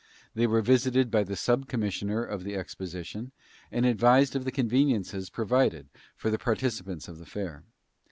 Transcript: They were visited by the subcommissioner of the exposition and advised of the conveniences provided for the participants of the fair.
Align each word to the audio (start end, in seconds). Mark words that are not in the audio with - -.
They 0.33 0.47
were 0.47 0.63
visited 0.63 1.11
by 1.11 1.23
the 1.23 1.35
subcommissioner 1.35 2.23
of 2.27 2.43
the 2.43 2.55
exposition 2.55 3.33
and 3.71 3.85
advised 3.85 4.35
of 4.35 4.45
the 4.45 4.51
conveniences 4.51 5.29
provided 5.29 5.89
for 6.15 6.31
the 6.31 6.39
participants 6.39 7.07
of 7.07 7.19
the 7.19 7.25
fair. 7.27 7.63